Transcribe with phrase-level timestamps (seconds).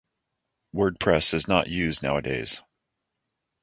[0.75, 2.59] Wordpress is not used now-a-days.